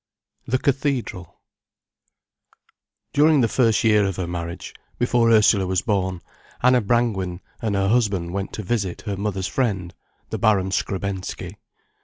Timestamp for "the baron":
10.31-10.71